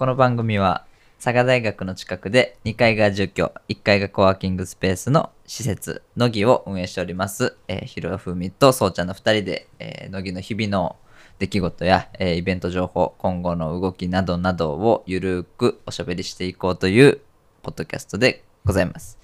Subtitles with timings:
[0.00, 0.86] この番組は
[1.22, 10.96] 佐賀大学の近くで2階が住居1階がコワーキングスペースの施設乃木を運営しております、えー、ひろふみとそうちゃんの2人で、えー、乃木の日々の
[11.38, 17.20] 出来事や、えーイベント情報今後の動きなどなどをゆるくおしゃべりしていこうという
[17.60, 19.18] ポッドキャストでございます、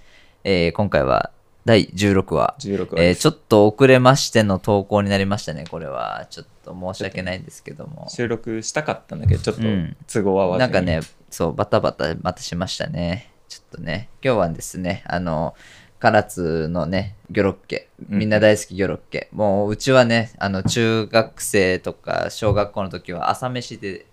[0.44, 1.32] えー今回は
[1.66, 2.54] 第16話。
[2.60, 6.26] 16話えーちょっと遅れましての投稿になりましたねこれは。
[6.30, 8.06] ちょっと申し訳ないんですけども。
[8.08, 9.96] 収録したかったんだけどちょっとうん。
[10.06, 10.58] 都合合わずに。
[10.60, 13.32] なんかね、そう、バタバタまたしましたね。
[13.48, 15.56] ちょっとね、今日はですね、あの、
[15.98, 18.18] 唐津のね、ギョロッケ、うん。
[18.20, 19.28] みんな大好きギョロッケ。
[19.32, 24.06] もう、うちはね、あの、中学生とか小学校の時は朝飯で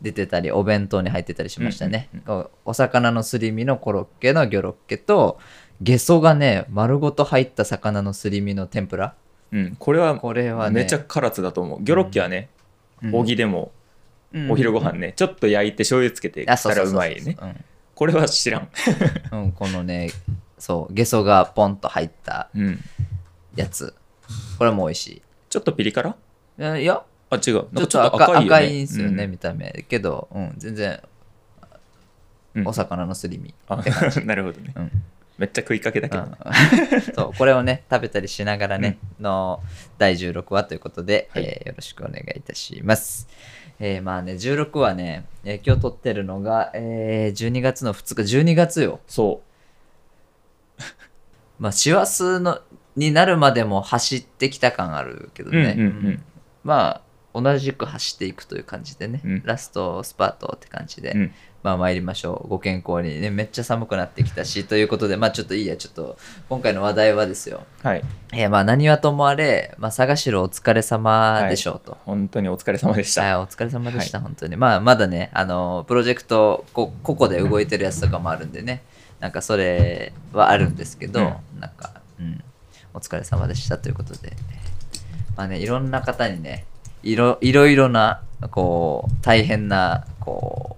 [0.00, 2.08] 出てたり、お弁当に入ってたりしましたね。
[2.26, 5.38] うんお魚のすり身のコロッケのギョロッケと、
[5.80, 9.14] ゲソがね、丸ごと入った魚のすり身の天ぷら。
[9.52, 9.76] うん。
[9.78, 11.82] これはこれはね、めちゃ唐津だと思う。
[11.82, 12.48] ギョロッキはね
[13.02, 13.14] うん。
[13.14, 13.72] 扇でも
[14.32, 14.50] うん。
[14.50, 17.36] お昼ご飯ねちょっと焼いて醤油つけてあ、したらそうまいね。
[17.40, 17.64] うん。
[17.94, 18.68] これは知らん。
[19.32, 20.10] うん、このね、
[20.58, 22.80] そう、ゲソがポンと入ったうん。
[23.54, 23.94] やつ。
[24.58, 26.10] これも美味しちょっとピリ辛？
[26.10, 26.14] い。
[26.60, 27.40] いやいや、あ違う。
[27.42, 28.68] ちょっと赤赤い,、よね。
[28.68, 29.30] んですよね、うん。
[29.30, 29.84] 見た目。
[29.88, 31.00] けど、うん、全然、
[32.54, 32.68] うん。
[32.68, 33.54] お魚のすり身。
[33.68, 33.82] あ
[34.26, 34.72] なるほどね。
[34.76, 35.04] うん
[35.38, 36.36] めっちゃ食いかけだけどね。
[36.92, 37.00] うん。
[37.14, 39.60] そうこれをね食べたりしながらね、の
[39.96, 41.44] 第16話ということで、はい。
[41.44, 43.28] えーよろしくお願いいたします。
[43.80, 49.00] えーまあね16話ね、えー今日撮ってるのが、えー12月の2日12月よ。
[49.06, 49.42] そ
[51.58, 52.60] まあ師走の
[52.96, 55.74] になるまでも走ってきた感あるけどううんうんね。
[55.78, 56.22] うん。
[56.64, 57.00] ま
[57.34, 59.42] あ同じく走っていくという感じでね、うん。
[59.44, 62.48] ラストスパートって感じで、うんまあ参りましょう。
[62.48, 63.20] ご健康に。
[63.20, 64.64] ねめっちゃ寒くなってきたし。
[64.64, 65.76] ということでまあちょっといいや。
[65.76, 66.16] ちょっと
[66.48, 67.62] 今回の話題はですよ。
[67.82, 68.04] はい。
[68.32, 71.96] えーまあ何はともあれ、まあ、佐賀城お疲れ様でしょうと。
[72.04, 73.22] 本当にお疲れ様でした。
[73.22, 74.56] はい、お疲れ様でした、本当に。
[74.56, 78.82] まあ、まだね、あの、プロジェクトこ、個々で動いてるやつとかもあるんでね、
[79.20, 81.20] なんかそれはあるんですけど、
[81.58, 82.42] なんか、うん、
[82.94, 84.36] お疲れ様でしたということで、
[85.36, 86.66] まあね、いろんな方にね、
[87.02, 90.76] いろいろいろな、こう、大変な、こ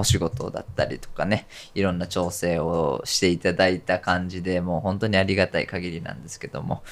[0.00, 6.82] お仕事だったりとかね、いろんな調整をしていただいた感じでもう本当にありがたい限りなんですけども、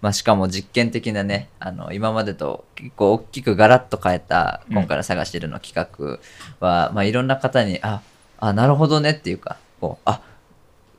[0.00, 6.18] まあ、しかも実験的なね、あの、今までと結構大きくガラッと変えた今回の探してるの企画
[6.58, 8.02] は、まあ、いろんな方に、あ、
[8.38, 10.20] あ、なるほどねっていうか、こう、あ、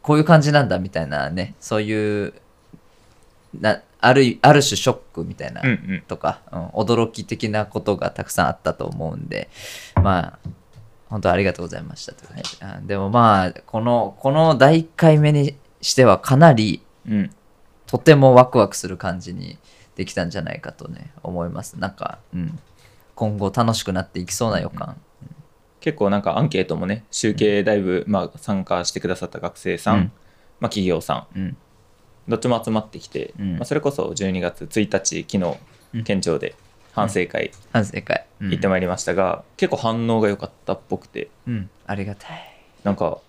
[0.01, 2.33] こういう感じなんだみたいなね、そういう、
[3.59, 6.03] なある、ある種ショックみたいなうんうん。
[6.07, 9.49] とか、うん、驚き的なことがたくさんあったと思うんで、
[9.95, 10.49] まあ、
[11.13, 12.23] 本当ありがとうございましたと。
[12.23, 12.27] い。
[12.27, 17.29] う感じあでもまあ、この、この第1回目にしてはかなり、うん
[17.85, 19.59] とてもワクワクする感じに
[19.95, 21.77] できたんじゃないかとね、思います。
[21.79, 22.59] なんか、うん、
[23.13, 24.99] 今後楽しくなっていきそうな予感。
[25.79, 30.03] 結構なんかアンケートもね集計だいぶまあ参加してくださった学生さん、うん。
[30.59, 31.57] まあ、企業さんうん、
[32.27, 33.53] どっちも集まってきて、うん。
[33.57, 35.57] まあ、それこそ12月1日昨
[35.93, 35.99] うん。
[35.99, 36.55] 日県庁で
[36.93, 37.51] 反省会。
[37.71, 38.25] 反省会。
[38.39, 38.49] うん。
[38.51, 41.29] 行ってまいりましたが、結構反応が良かったっぽくて。
[41.47, 42.53] うん、ありがたい。
[42.83, 43.19] なんか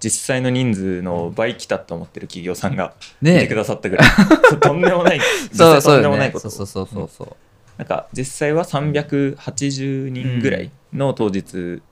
[0.00, 4.08] 実際の人数の倍来たと思ってる企業さんがねいてくださったぐらい、
[4.60, 5.20] とんでもない
[5.50, 6.08] 実そう際とんでそうよね。
[6.08, 6.50] もないこと。
[6.50, 7.08] そうそうそうそう。
[7.08, 7.36] そう。
[7.78, 11.82] なんか実際は380人ぐらいの当日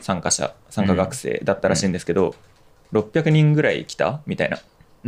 [0.00, 2.34] 参加者参加学生だったらしいんですけど、
[2.92, 4.58] 600人ぐらい来たみたいな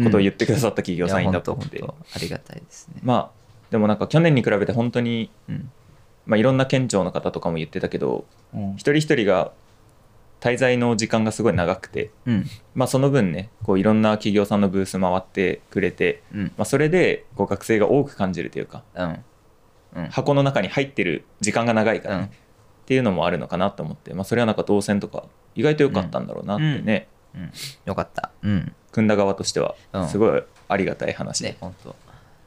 [0.04, 2.16] ことを言ってくださった企業さんいたっぽくて、いや本当本当。
[2.16, 3.00] ありがたいですね。
[3.02, 3.40] まあ
[3.70, 5.70] でもなんか去年に比べて本当に、うん。
[6.26, 8.72] まあ、いろんな県庁の方とかも言ってたけどうん。
[8.75, 9.53] 一人一人が
[10.41, 12.47] 滞在の時間がすごい長くて、うん。
[12.75, 16.44] まあ、その分ねこういろんな企業さんのブース回ってくれて、うん。
[16.56, 19.25] まあ、それでこう学生が多く感じるというかうん。
[19.97, 20.06] うん。
[20.06, 22.28] 箱の中に入ってる時間が長いからね、うん。
[22.28, 22.30] っ
[22.86, 27.53] ていうのもあるのかなと思って、まあ、それはなんか動線とか意外と良かったんだろうなってね、うん。
[27.86, 28.30] よかった。
[28.42, 28.72] うん。
[28.92, 30.09] 組んだ側としてはうん。
[30.09, 31.94] すごいありがたい話で、ね、本当。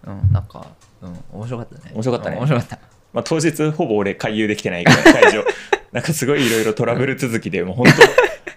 [0.05, 0.65] うん、なんか、
[1.01, 1.91] うん、面白かったね。
[1.93, 2.35] 面白かったね。
[2.35, 2.79] うん面白かった。
[3.13, 5.43] まあ、当日ほぼ俺回遊できてないから会場。
[5.93, 7.93] なんかすごいいろいろトラブル続きで もう本当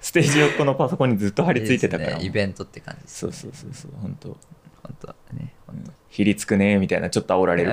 [0.01, 2.19] ステージ横のパソコンにずっと張り付いてたから。
[2.19, 2.25] ね。
[2.25, 4.29] イベントって感じです、そうそうそうそう本当。
[4.83, 5.93] 本当ね、本当。
[6.09, 7.71] ひりつくねみたいなちょっと煽られる、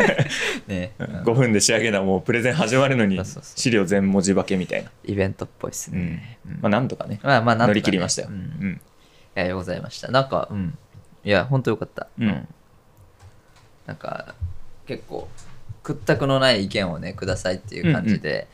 [0.68, 1.06] ね、うん。
[1.22, 3.20] 5分で仕上げなもうプレゼン始まるのに
[3.56, 5.98] 資料全文字化けみたいな、イベントっぽいですうん。
[5.98, 6.38] ね。
[6.46, 6.52] うん。
[6.62, 7.20] まあなんとかね。
[7.22, 7.68] まあまあ、なんとかね。
[7.68, 8.38] 乗り切りましたよ、ううん。
[8.38, 8.78] んい
[9.34, 10.10] や、ようございました。
[10.10, 10.78] なんか、うん。
[11.24, 12.06] いや、本当よかった。
[12.18, 12.48] うん
[13.86, 14.34] なんか、
[14.86, 15.28] 結構、
[15.82, 18.46] 屈託のない意見をね、くださいっていう感じで、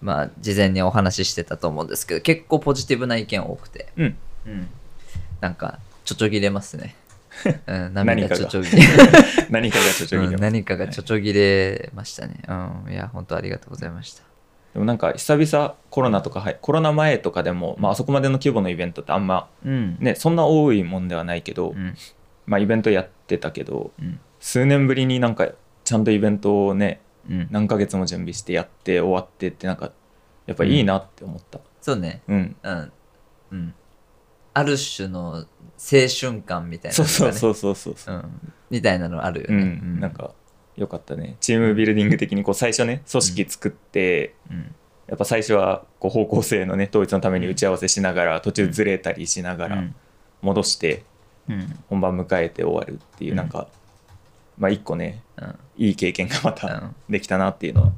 [0.00, 4.16] まあ、事前にお話ししてたと思うんですけど、結構ポジティブな意見多くて、うん
[4.46, 4.68] うん。
[5.40, 6.96] なんか、ちょちょぎれますね。
[7.66, 8.82] うん、何かが涙ちょちょぎれ。
[9.50, 12.36] 何かがちょちょぎれ何かがちょちょぎれましたね。
[12.46, 12.52] う
[12.90, 12.92] ん。
[12.92, 14.22] いや、本当ありがとうございました。
[14.74, 21.96] でもなんか久々コロナとかはいコロナ前とかでも、まああそこまでの規模のイベントってあんまうんねそんな多いもんではないけど、うん
[22.46, 25.48] まあイベントやってたけどうん数年ぶりになんか
[25.84, 27.00] ちゃんとイベントをね
[27.30, 27.48] うん。
[27.50, 29.90] 何ヶ月も準備してやって終わってってなんか
[30.46, 31.60] やっぱいいなって思った。
[31.80, 32.20] そうね。
[32.28, 32.92] うん、うん。
[33.52, 33.74] うん。
[34.52, 35.46] ある種の青
[36.20, 37.04] 春感みたいなね。
[37.06, 38.16] そうそうそうそうそう。
[38.16, 38.52] うん。
[38.68, 40.34] みたいなのあるようねん、なんか
[40.76, 41.38] よかったね。
[41.40, 44.74] チームビルディング的にこう最初ね組織作って、うん。
[45.06, 49.94] やっぱ最初はこう方向性のね統一のために打ち合わせしながら途中ずれたりしながらうん
[50.42, 51.02] 戻して
[51.48, 51.78] うん。
[51.88, 53.36] 本番迎えて終わるっていううん。
[53.38, 53.68] なんか、
[54.58, 55.54] まあ一個ねうん。
[55.76, 56.94] いい経験がまうたん。
[57.08, 57.92] できたなっていうのは。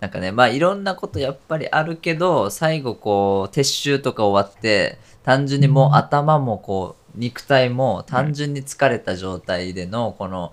[0.00, 10.52] なんかねまあいろんなことやっぱりあるけど最後こう撤収とか終わって単純にもう頭もこう肉体も単純に疲れた状態でのこの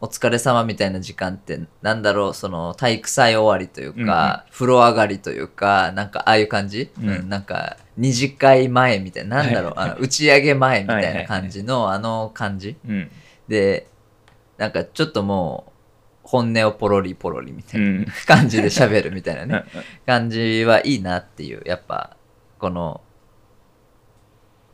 [0.00, 7.08] お疲れ様みたいな時間ってなんだろうその体育祭終わりというか、風呂上がりというかなんかああいう感じ、うん。
[7.08, 7.28] うん。
[7.28, 11.26] なんか二次会前みたいななんだろう、はいあの打ち上げ前みたいない。
[11.26, 12.76] 感じのあの感じ？
[12.86, 13.10] うん。
[13.48, 13.86] で
[14.58, 18.06] なんかちょっともう本音をポロリポロリみたいなうん。
[18.26, 19.50] 感じで喋るみたいなうん。
[19.50, 19.64] ね
[20.06, 22.16] 感じはいいなっていうやっぱ
[22.58, 23.00] この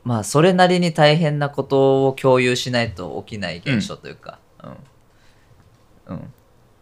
[0.05, 4.39] まあそれなりに大変なことを共有しないと起きない現象というか。
[6.09, 6.15] うん。
[6.15, 6.33] うん。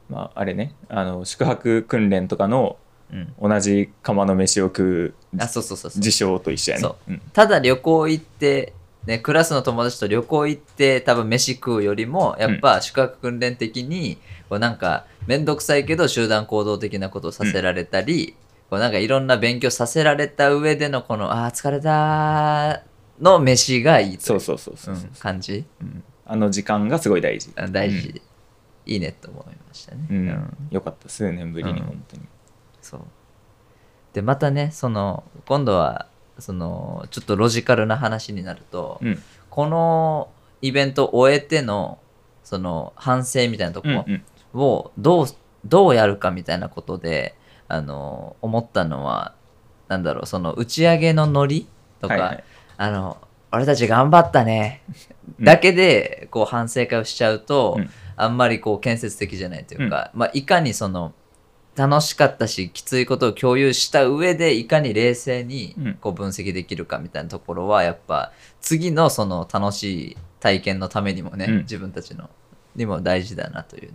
[0.08, 0.74] まああれね。
[0.88, 2.76] あの宿泊訓練とかの
[3.12, 3.34] うん。
[3.50, 6.02] 同じ釜の飯を食うあそうそうそうそう。
[6.02, 6.82] 事象と一緒やね。
[6.82, 7.10] そう。
[7.10, 7.22] うん。
[7.32, 8.72] ただ旅行行って
[9.06, 14.18] ね、クラスの友達と旅行行って多分飯食うよりもやっぱ宿泊訓練的に
[14.48, 18.36] こうなんか面倒くさいけど集団行動的なことをさせられたり、
[18.68, 26.02] こうなんかいろんな勉強させられた上でのこのあー疲れたーの飯がいいというそうそうそうそうう、ん感じ、うん。
[26.26, 27.52] あの時間がすごい大事。
[27.56, 28.20] あ大事、
[28.86, 30.06] いいねと思いましたね。
[30.10, 31.86] うん、よかった数年ぶりにうん。
[31.86, 32.22] 本当に、
[32.82, 33.00] そう。
[34.12, 36.06] でまたねその今度は
[36.40, 39.22] そのちょっとロジカルな話になると、うん。
[39.48, 40.30] この
[40.62, 41.98] イベントを終えての
[42.44, 44.60] その反省みたいなとこうんうん。
[44.60, 45.26] をどう,、
[45.64, 47.36] どうやるかみたいなことで
[47.68, 49.34] あの思ったのは
[49.88, 51.68] なんだろうその打ち上げのノリ
[52.00, 52.44] とか、はいはい。
[52.76, 53.16] あの
[53.52, 54.82] 俺たち頑張ったね。
[55.38, 55.44] うん。
[55.44, 57.90] だけでこう反省会をしちゃうと、うん。
[58.20, 61.14] あんまりこう建設的じゃないというか、まあ、いかにその
[61.80, 65.94] 楽しかったしきついことを共有した上でいかに冷静にうん。
[65.94, 71.56] こう分析できるかみたいなところはやっぱ次のその楽しい体験のためにもね、うん。
[71.60, 72.28] 自分たちの
[72.76, 73.94] にも大事だなというね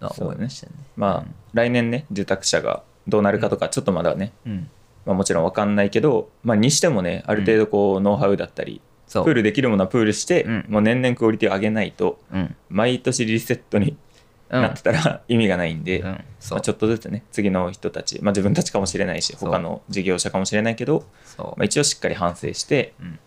[0.00, 0.72] のは思いましたね。
[0.96, 4.70] まあ、来年ね受託者がどうなるかとかちょっとまだね、うん、うん
[5.06, 10.66] まあ、もちろん分かんないけど、まあ、にしてもねある程度こうノウハウだったり、プールできるものはプールして、うん。
[10.68, 12.54] もう年々クオリティを上げないとうん。
[12.68, 13.98] 毎年リセットにうん
[14.50, 16.24] なってたら意味がないんで、うん。
[16.50, 21.04] まあ、ちょっとずつね次の人たち、まあ、自分たちかもしれないし他の事業者かもしれないけど、
[21.38, 23.18] まあ、一応しっかり反省して、うん。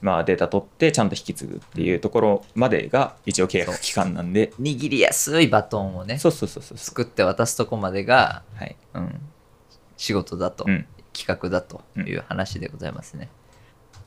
[0.00, 4.52] まあ、データ取ってちゃんと引き継ぐっていうところまでが一応契約期間なんで。
[4.58, 6.78] 握りやすいバトンをねそうそうそうそう。
[6.78, 8.76] そ作って渡すとこまでが、うはい。
[8.94, 9.20] うん、
[9.98, 10.86] 仕事だと、うん。
[11.12, 13.28] 企画だという話でございますね。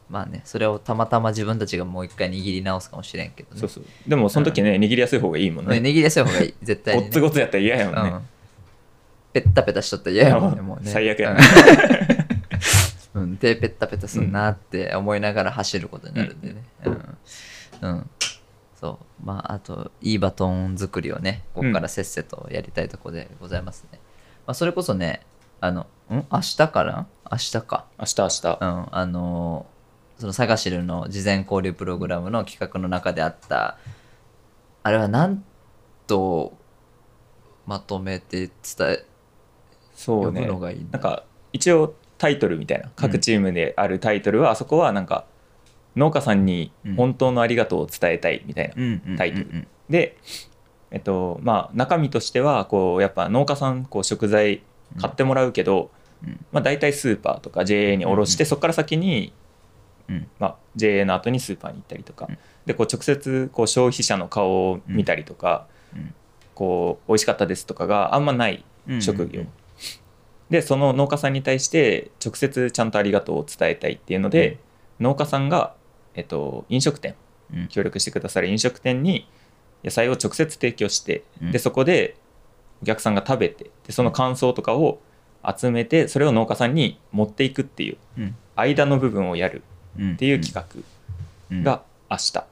[0.09, 3.59] まあね、それをたまたま自分たちがもう一回握り直すかもしれんけどね。
[3.59, 7.07] そうそうでもその時ね、握りやすい方がいいもんねね握りやすい方がいい、絶対に、ね。
[7.07, 8.21] ごっつごつやったら嫌やもんね、うん。
[9.33, 10.91] ペッタペタしとったら嫌やもんね、もうね。
[10.91, 11.43] 最悪やうな、ん。
[13.15, 16.63] うん、手ペッタペタすんなって思いながら走ることになるんでね。
[16.85, 17.17] うん。
[17.81, 18.09] うん。
[18.79, 19.25] そう。
[19.25, 23.99] まあ、あと、いいバトン作りをね、ここからせっせとやりたいところでございますね。
[24.45, 25.21] まあ、それこそね、
[25.61, 26.25] あの、ん？
[26.31, 27.85] 明日から明日か。
[27.97, 29.65] 明日明日うん、あの
[30.23, 33.77] そのサガシルの事前交流プログラムの企画の中であった
[34.81, 35.43] あれは何
[36.07, 36.57] と
[37.65, 39.03] まとめて伝え呼
[39.93, 45.25] そうねぶのがいいなんか一応タイトルみたいな各チームであるタイトルは、あそこはなんか
[45.97, 49.45] 農家さんに本当のありがとうを伝えたいみたいな、うんうんタイトル。
[49.47, 50.17] うんうんで
[50.91, 54.63] えっとまあ中身としてはこうやっぱ農家さんこう食材
[55.01, 55.91] 買ってもらうけど、
[56.25, 56.45] うん。
[56.53, 59.33] まあ、大体スーパーとか JA に卸して、うんそこから先に、
[60.09, 60.27] うん。
[60.39, 62.37] まあ、JA の後にスーパーに行ったりとか、うん。
[62.65, 66.13] でこう直接こう消費者の顔を見たりとか、うん。
[66.55, 69.47] こう美味しかったですとかがあんまないうん職業、うん。
[70.49, 74.59] でその農家さんに対して直接ちゃんとありがとうを伝えたいっていうので、
[74.99, 75.73] 農家さんが、
[76.15, 77.15] えっと、飲食店
[77.53, 77.67] うん。
[77.67, 79.27] 協力してくださる飲食店に
[79.83, 81.51] 野菜を直接提供して、うん。
[81.51, 82.17] でそこで
[82.81, 84.99] お客さんが食べてでその感想とかを
[85.57, 88.35] 集めてそれを農家さんに持っていくっていううん。
[88.55, 89.57] 間の部分をやる。
[89.57, 90.83] うんっていう企
[91.51, 91.63] うん。
[91.63, 92.45] 画が明日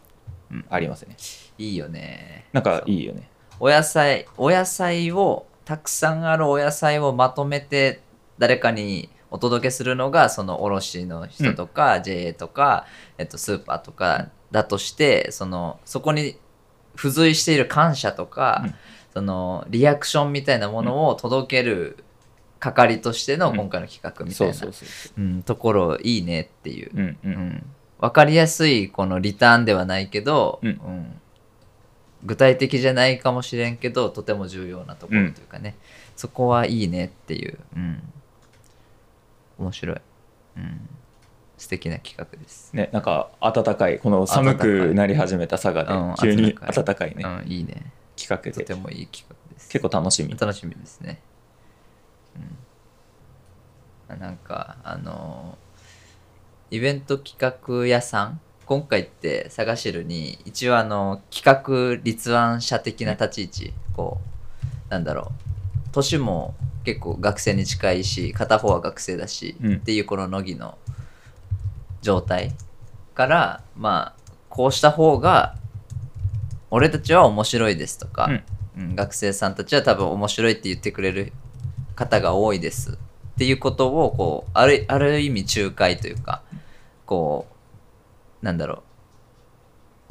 [0.52, 0.66] うん。
[0.70, 1.16] ありますね、
[1.58, 2.46] いいよね。
[2.54, 3.30] なんかいいよね。
[3.60, 8.02] お野菜お野菜をたくさんあるお野菜をまとめて
[8.40, 12.86] 誰かにお届けするのがその卸の人とか、JA とか、
[13.18, 16.38] えっと、スーパーとかだとしてそのそこに
[16.96, 18.74] 付随している感謝とか、うん。
[19.14, 22.04] そのリアクションみたいなものを届ける
[22.62, 26.92] 係としての今回の企画みたいな、ところいいねっていう。
[26.94, 26.98] う。
[26.98, 27.32] うんううん。
[27.32, 27.66] ん、
[28.00, 30.70] 分かりやすいこのリターンではないけど、うん。
[30.70, 31.22] うん。
[32.24, 35.76] 具体的じゃないかもしれんけどとても重要なところというかね、
[36.16, 38.02] そこはいいねっていう、うん、
[39.58, 40.02] 面白い、
[40.58, 40.90] うん、
[41.58, 46.16] 素敵な企画です、ねなんか暖かいこの寒くなり始めた佐賀うん。
[46.16, 47.16] で急に暖かい。
[47.16, 47.24] ね。
[47.24, 47.92] うん、いいね。
[48.16, 49.70] 企画とでてもいい企画です。
[49.70, 50.36] 結構楽しみ。
[50.38, 51.22] 楽しみですね、
[54.10, 55.58] うん、なんかあの
[56.70, 65.52] イベント企画屋さん今回って佐賀市に一応あの企画立案者的な立ち位置こうなんだろう。
[65.92, 69.74] 年も結構学生に近いし片方は学生だし、うん。
[69.76, 70.78] っていうこの乃木の
[72.02, 72.54] 状態
[73.14, 75.56] からまあこうした方が
[76.70, 78.34] 俺たちは面白いですとか、うん。
[78.34, 81.34] うん学生さんたちは多分面白いって言ってくれる
[81.96, 82.96] 方が多いですっ
[83.38, 86.42] ていうことをこうあるある意味仲介というか
[87.06, 87.48] こ
[88.42, 88.84] うなんだろう。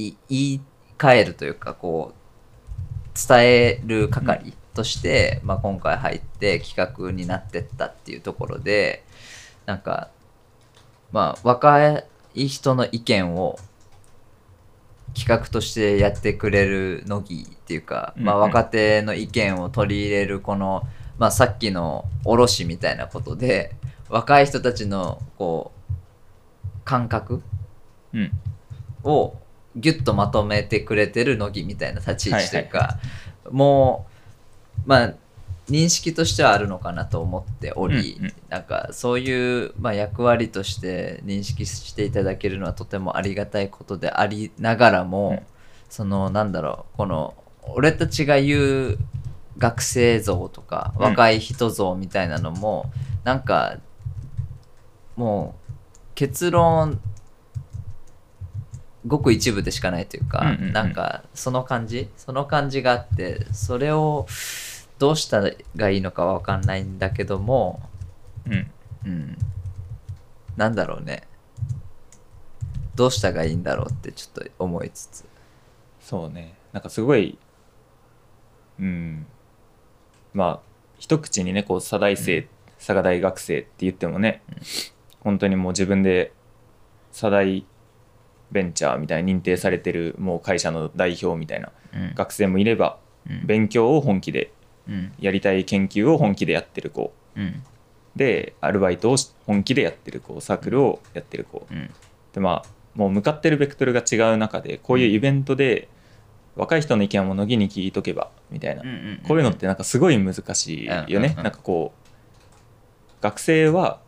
[0.03, 0.61] い言い
[0.97, 9.05] 換えるというかこう伝える係として、まあ、今回入って企画になってったっていうところで
[9.67, 10.09] なんか
[11.13, 12.03] まあ若
[12.35, 13.59] い人の意見を
[15.15, 18.43] 企画としてやってくれる乃木っていうか、まあ、うん。
[18.43, 20.87] うん若手の意見を取り入れるこの、
[21.21, 23.77] まあ、さっきの卸みたいなことで
[24.09, 25.93] 若い人たちのこう
[26.85, 27.43] 感覚
[28.13, 28.33] うん。
[29.05, 29.35] を
[29.77, 32.99] ギュッとまとめてくれてる乃木みたいな立ち位置というか、
[33.51, 34.07] も
[34.87, 35.15] うまあ
[35.69, 38.33] 認識としてはあるのかなと思っており、うんうん。
[38.49, 45.41] なんかそういう、まあ、役割として認識していただけるのはとてもありがたいことでありながらも、うん。
[45.89, 48.99] そのなんだろうこの俺たちが言う
[49.59, 51.03] 学生像とかうん。
[51.05, 52.91] 若い人像みたいなのも、
[53.25, 53.79] なんか
[55.17, 55.73] もう
[56.15, 57.01] 結論
[59.07, 60.73] ごく一部でしかないというか、うんうんうん。
[60.73, 62.09] なんかその感じ？
[62.17, 64.27] その感じがあってそれを
[64.99, 65.43] どうした
[65.77, 67.81] らいいのかわかんないんだけども、
[68.47, 68.71] うん。
[69.07, 69.39] うん、
[70.57, 71.27] なんだろうね。
[72.95, 75.25] どうしたがいいんだろうってちょっと思いつつ。
[76.01, 76.55] そうね。
[76.73, 77.39] なんかすごい
[78.79, 79.27] うん
[80.35, 82.47] まあ一口にねこう佐大生、
[82.79, 84.43] 佐賀大学生って言ってもね、
[85.21, 86.33] 本当にもう自分で
[87.13, 87.65] 佐大
[88.51, 92.15] ベンチャーみたいに認定されてるもう会社の代表みたいなうん。
[92.15, 93.47] 学生もいればうん。
[93.47, 94.53] 勉強を本気で
[94.89, 95.13] うん。
[95.21, 97.13] やりたい研究を本気でやってる子。
[97.37, 97.63] うん。
[98.17, 101.67] でアルバイトを本気でやってる子サークルをやってる子。
[101.71, 101.91] うん。
[102.33, 105.89] でまあもう向かってるベクトルが違う中でこういうイベントで
[106.57, 111.35] 若い人の意見はもう乃木に聞いとけばみたいな、うんこういうのってなんかすごい難しいよね、うんうんうん。
[111.37, 114.01] なんかこう学生は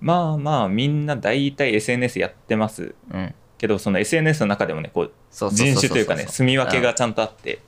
[0.00, 2.94] まあまあみんな大体 SNS やってます。
[3.12, 3.34] うん。
[3.58, 7.58] けどその SNS の中でもねこう人種というかね住み分けがちゃんとあって、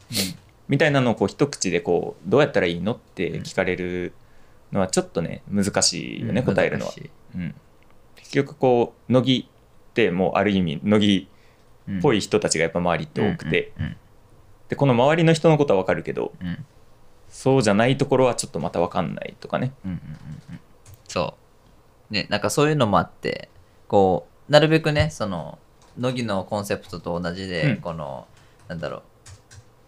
[0.66, 4.14] みたいなのをこう一口でこうどうやったらいいのって聞かれる
[4.72, 6.92] のはちょっとね難しいよね、うん答えるのは。
[7.34, 7.54] うん、
[8.16, 11.28] 結局こう乃木ってもうある意味乃木
[12.00, 13.96] ぽい人たちがやっぱ周りって多くて、うん
[14.68, 16.46] でこの周りの人のことは分かるけどうん。
[16.46, 16.64] うん
[17.32, 19.72] そうじゃないところはちょっとまた分かんないとかね。
[19.87, 20.02] うんうんうん
[20.50, 20.61] うん。
[21.08, 21.34] そ
[22.11, 22.12] う。
[22.12, 23.49] ねなんかそういうのもあって
[23.88, 25.58] こうなるべくねその
[25.99, 27.76] 乃木のコンセプトと同じで、うん。
[27.78, 28.26] この
[28.68, 29.02] なんだろう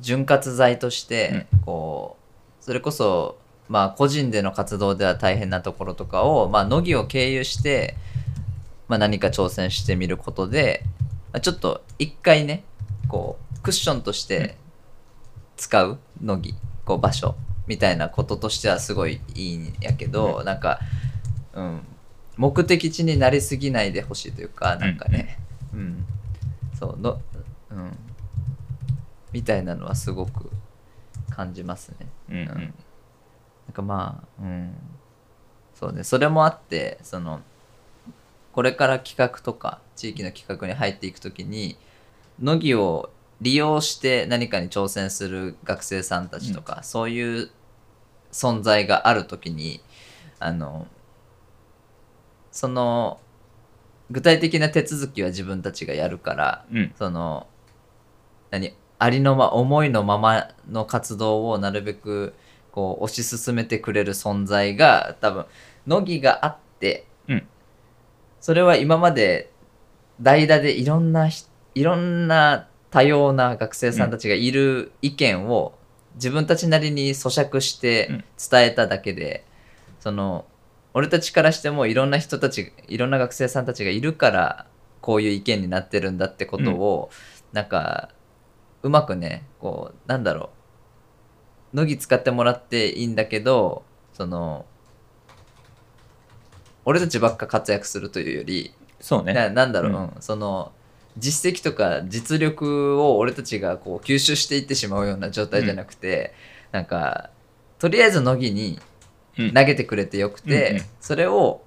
[0.00, 2.16] 潤滑剤として、こ
[2.60, 3.36] うそれこそ
[3.68, 7.94] まあ個人での活動では大変なところとかをまあ乃木を経由して、
[8.88, 10.93] まあ、何か挑戦してみることで、まあ、
[11.40, 12.64] ちょっと一回ね
[13.08, 14.56] こうクッションとして
[15.56, 17.34] 使う乃木こう場所
[17.66, 20.80] みたいなこととしてはすごいいいんやけど、なんか、
[21.54, 21.80] うん、
[22.36, 25.38] 目的地になりすぎないでほしいというかなんかね、
[25.72, 26.04] うん。
[26.78, 27.20] そうの、
[27.70, 27.96] うん、
[29.32, 30.50] みたいなのはすごく
[31.30, 32.06] 感じますね。
[32.28, 32.36] うん。
[32.36, 32.46] うん。
[32.46, 34.74] なんかまあ、うん、
[35.74, 37.40] そうね、それもあって、その、
[38.54, 41.76] これから企画とか、地域の企画に入っていくときに、
[42.40, 47.50] 乃木を利用して何かに挑戦する学生さんたちとか、そういう
[48.30, 49.80] 存在があるときに、
[50.38, 50.86] あの、
[52.52, 53.18] その、
[54.12, 56.92] 具体的な手続きは自分たちがやるから、うん。
[56.96, 57.48] その
[58.52, 62.34] 何ありのま思いのままの活動をなるべく
[62.70, 65.46] こう推し進めてくれる存在が多分
[65.86, 67.13] 乃木があって、うん
[68.44, 69.50] それは今まで
[70.20, 75.72] 代打でいろんなひいろんな多様な学生さんたちがいる意見を
[76.16, 78.24] 自分たちなりに咀嚼してうん。
[78.50, 79.46] 伝えただけで、
[79.98, 80.44] その
[80.92, 84.66] 俺たちからしてもいろんな人たちいろんな学生さんたちがいるから
[85.00, 87.08] こういう意見になってるんだってことを、
[87.54, 88.10] なんか
[88.82, 90.50] うまくねこうなんだろ
[91.72, 94.66] う乃木使ってもらっていいんだけどその
[96.84, 99.32] 俺たちばっか活躍するというよりそうね。
[99.32, 99.98] ななんだろう、うん。
[99.98, 100.72] うんその
[101.16, 106.34] 実績とか実力を俺たちがこう吸収していってしまうような状態じゃなくて、
[106.72, 107.30] なんか
[107.78, 108.80] とりあえず乃木に
[109.38, 109.52] うん。
[109.52, 110.84] 投げてくれてよくて、うんうん。
[111.00, 111.62] それを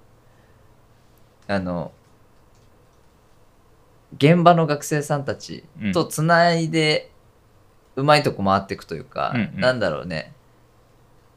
[1.47, 1.91] あの
[4.15, 7.11] 現場の学生さんたちとつないで
[7.97, 9.59] うまいとこ回っていくというか、うんうん。
[9.59, 10.33] なんだろうね、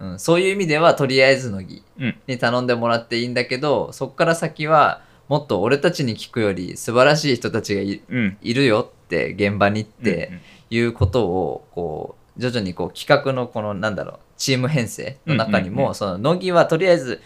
[0.00, 2.16] うん、そういう意味ではとりあえず乃木うん。
[2.26, 8.36] に頼んでもらっていいんだけどそっから先はもっと俺たちに聞くより素晴らしい人たちがいうん。
[8.42, 10.40] いるよって現場に行って、うんうん。
[10.72, 17.20] いうことをこう徐々にこう企画のこのなんだろうチーム編成の中にも、うんうんうんその乃木はとりあえず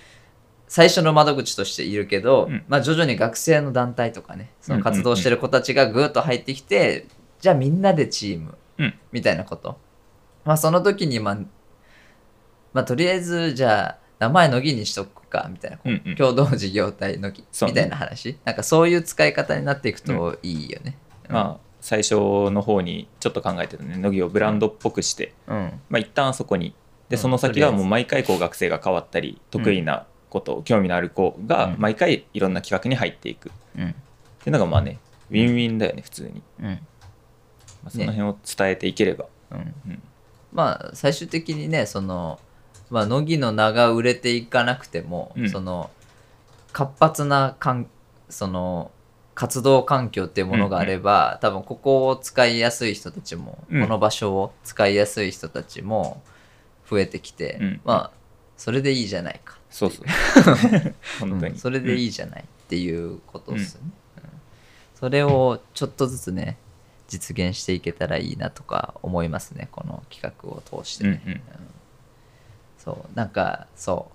[0.66, 2.64] 最初の窓口としているけど、うん。
[2.68, 4.88] まあ、徐々に学生の団体とかねそのうんうん。
[4.88, 7.06] うん活動してる子たちがぐーっと入ってきて、
[7.40, 8.94] じゃあみんなでチームうん。
[9.12, 9.78] みたいなこと、
[10.44, 11.38] まあその時にまあ、
[12.74, 16.16] まあ、とりあえずじゃあ名前乃木にしとくかみたいな、こううんうん。
[16.16, 17.72] 共同事業体乃木そうね。
[17.72, 20.98] みたいな話、なんかそういう使い方になっていくといいよね。
[21.28, 22.14] まあ最初
[22.50, 23.96] の方にちょっと考えてたね。
[23.96, 25.80] 乃木をブランドっぽくして、うん。
[25.88, 26.74] まあ一旦そこに。
[27.08, 27.22] でうん。
[27.22, 31.76] その先はもう毎回こう学生が変わったり得意なこと、興味のある子がうん。
[31.78, 33.50] 毎回いろんな企画に入っていく。
[33.50, 33.92] っうん。
[33.92, 33.94] て
[34.46, 34.98] いうのがまあね
[35.30, 36.66] ウィンウィンだよね普通に、うん。
[36.66, 36.78] ま
[37.86, 39.58] あ、その辺を伝えていければ、うん。
[39.58, 40.02] うん。
[40.52, 42.38] まあ最終的にねその、
[42.94, 45.50] まあ、乃木の名が売れていかなくても、うん。
[45.50, 45.90] その
[46.72, 47.88] 活発なかん
[48.28, 48.92] その
[49.34, 53.82] 活動環境っていうものがあれば、多分ここを使いやすい人たちも、うん。
[53.82, 56.22] この場所を使いやすい人たちも
[56.88, 57.80] 増えてきて、うん。
[57.84, 58.10] まあ
[58.56, 60.06] それでいいじゃないか、そうそう。
[61.18, 61.58] 本当に、うん。
[61.58, 64.30] それでいい、いじゃないっていうことですよね、うん。
[64.94, 66.58] それをちょっとずつね
[67.08, 71.32] 実現していけたらいいなとか思いますねこの企画を通してね、うん。
[71.32, 71.40] うん
[72.84, 74.14] そうなんかそう。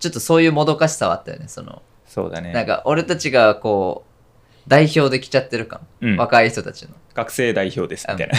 [0.00, 1.82] ちょっとそういうもどかしさはあったよねその。
[2.06, 2.52] そうだね。
[2.52, 6.16] なんか俺たちがこう代表できちゃってる感、うん。
[6.16, 8.34] 若い人たちの、学生代表ですみたいな、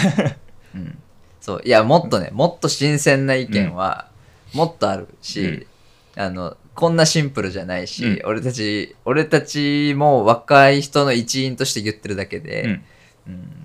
[0.76, 0.98] うん、
[1.40, 1.62] そう。
[1.64, 4.10] いやもっとねもっと新鮮な意見は
[4.54, 5.68] もっとあるし、
[6.16, 8.22] あのこんなシンプルじゃないし、うん。
[8.26, 12.70] 俺たち俺たちも若い人の一員として言ってるだけで、うん。
[12.70, 12.84] うん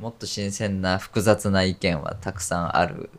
[0.00, 3.11] もっと新鮮な複雑な意見はたくさんある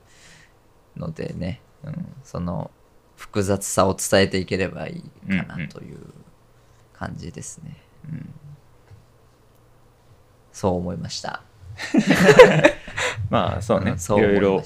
[0.97, 2.71] のでね、うん、その
[3.15, 5.97] 複雑さを伝えていければいいかなうんうんという
[6.93, 7.77] 感じですね、
[8.11, 8.33] うん。
[10.51, 11.43] そう思いました。
[13.29, 14.63] まあそうね、んそういろいろ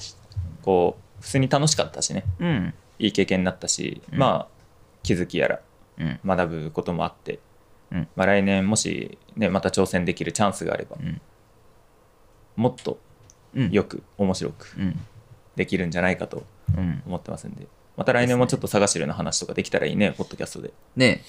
[0.62, 2.24] こう普通に楽しかったしね。
[2.38, 2.74] うん。
[2.98, 4.18] いい経験になったし、うん。
[4.18, 4.58] まあ
[5.02, 5.60] 気づきやら
[5.98, 6.20] うん。
[6.24, 7.40] 学ぶこともあって、
[7.90, 8.08] うん。
[8.14, 11.20] まあ、来年もし、ね、また挑戦できるチャンスがあれば、うん。
[12.56, 12.98] もっと
[13.54, 13.70] うん。
[13.70, 15.00] よく面白くうん。
[15.56, 16.44] できるんじゃないかとうん
[17.06, 17.66] 思ってますんで。
[17.96, 20.72] また来年もちょっと探しるの話とかできたらいいねポッドキャストで。
[20.96, 21.22] ね。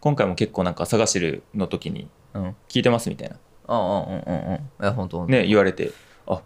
[0.00, 2.56] 今回も結構なんか探しるの時にえうん。
[2.68, 3.36] 聞いてますみたいな。
[3.66, 4.84] ああうんうんうん。
[4.84, 5.92] いや本当ね言われて
[6.26, 6.42] あ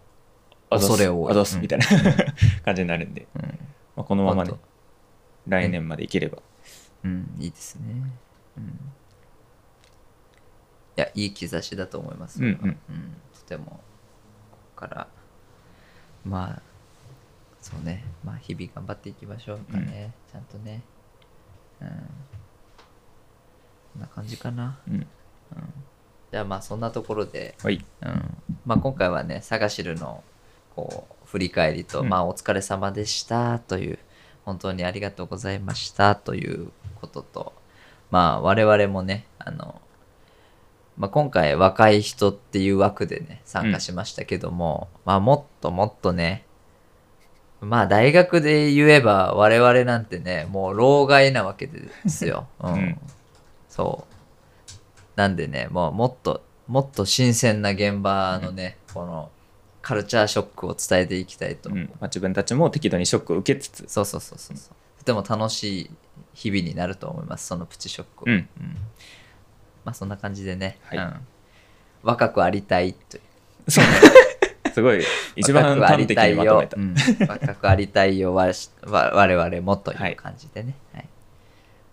[0.69, 1.31] あざっす恐れ多い。
[1.31, 1.61] あざっすうん。
[1.61, 1.85] みたいな。
[2.65, 3.41] 感じになるんで、うん。
[3.95, 4.59] まあ、このままね本
[5.47, 6.39] 来年までいければ。
[7.03, 7.83] うん、いいですね。
[8.57, 8.67] うん、い
[10.95, 12.41] や、いい兆しだと思います。
[12.41, 12.77] うんうん。
[13.33, 13.77] とても、こ
[14.51, 15.07] こから、
[16.23, 16.61] まあ、
[17.63, 20.81] そうね、まあ、日々頑張っていきましょうかね、ちゃんとね。
[21.81, 21.87] うん。
[21.87, 21.93] こ
[23.99, 24.77] んな感じかな。
[24.85, 25.07] うん。
[26.29, 27.83] じゃあ、まあ、そんなところで、はい。
[28.01, 28.37] うん。
[28.65, 30.25] まあ、今回はね、サガシルの
[30.75, 32.09] こう振り返りと、うん。
[32.09, 33.99] まあ、お疲れ様でしたという、
[34.43, 37.53] 本当にありがとうございましたということと、
[38.11, 39.79] まあ、我々もね、あの、
[40.97, 46.45] まあ、今回若い人っていう枠でね、参加しましたけども、まあ、もっともっとね、
[47.63, 52.47] まあ、大学で言えば我々なんてね、もう老害なわけですよ。
[52.61, 52.73] うん。
[52.73, 52.99] うん
[53.69, 54.71] そう。
[55.15, 59.31] なんでね、もうもっと、もっと新鮮な現場のね、この
[59.81, 61.69] カルチャーショックを伝えていきたいと。
[61.69, 64.55] うんまあ、自分たちも適度にショックを受けつつそうそうそうそう。
[64.99, 65.91] とても楽しい
[66.35, 68.25] 日々になると思います、そのプチショックを。
[68.27, 68.47] うん
[69.83, 71.27] まあそんな感じでね、はいうん
[72.03, 73.21] 若くありたいとい
[73.65, 73.71] う。
[73.71, 73.91] そうね
[74.73, 75.01] すごい
[75.35, 76.95] 一番端的にまとめた、うん。
[77.27, 81.07] 若くありたいよわしわ我々もという感じでね、はい。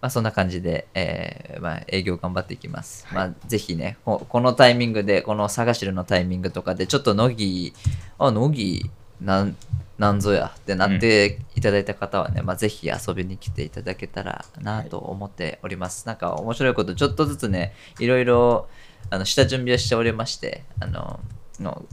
[0.01, 7.75] まあ、そんな感じで、えーまあ、営業頑張っていきます、まあ、ぜひねここのタイミングでこの探しるのタイミングとかでちょっと乃木
[8.19, 8.91] あ乃木
[9.21, 9.57] なん
[9.99, 18.67] なんぞやってなっていただいた方はね、まあ、ぜひ遊びに来ていただけたらなと思っております、なんか面白いことちょっとずつねいろいろ
[19.11, 21.21] あの下準備をしておりましてあの
[21.61, 21.85] の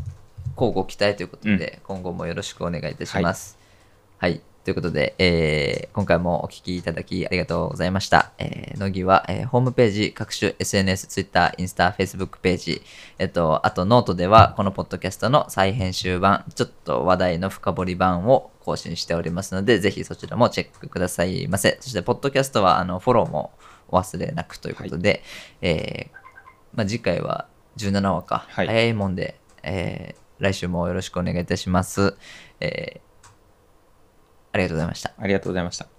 [0.58, 3.58] 乞うご期待ということで、今後もよろしくお願いいたします。
[4.17, 4.41] はい。
[4.63, 8.34] ということで、えー今回もお聞きいただきありがとうございました。
[8.38, 12.82] えー、乃木は、えーホームページ、各種 SNS、Twitter、インスタ、Facebook ページ、
[13.17, 21.78] えっと、あとノートでは、このポッドキャストの再編集版、ちょっと話題の深掘り版を更新しておりますので、ぜひそちらもチェックくださいませ。
[21.80, 23.52] そして、ポッドキャストは、あの、フォローも
[23.88, 25.24] お忘れなくということで、
[25.62, 26.17] えー
[26.76, 32.17] まあ、次回は17話か、はい早いもんで、えー来週もよろしくお願いいたします。
[32.60, 33.08] えー
[34.54, 35.13] ありがとうございました。
[35.17, 35.96] ありがとうございました